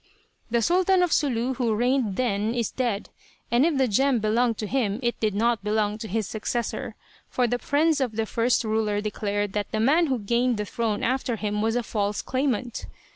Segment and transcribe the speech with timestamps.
[0.49, 3.09] The Sultan of Sulu who reigned then is dead,
[3.51, 6.95] and if the gem belonged to him it did not belong to his successor;
[7.29, 11.03] for the friends of the first ruler declared that the man who gained the throne
[11.03, 12.87] after him was a false claimant.